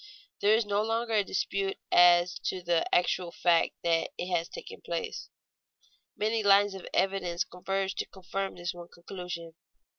[0.39, 4.81] There is no longer any dispute as to the actual fact that it has taken
[4.81, 5.29] place.
[6.17, 9.53] Many lines of evidence converge to confirm this one conclusion.